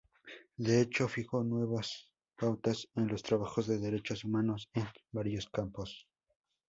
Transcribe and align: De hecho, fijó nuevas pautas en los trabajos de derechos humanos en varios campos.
De 0.57 0.81
hecho, 0.81 1.07
fijó 1.07 1.43
nuevas 1.43 2.09
pautas 2.35 2.89
en 2.95 3.07
los 3.07 3.21
trabajos 3.21 3.67
de 3.67 3.77
derechos 3.77 4.23
humanos 4.23 4.67
en 4.73 4.87
varios 5.11 5.47
campos. 5.47 6.07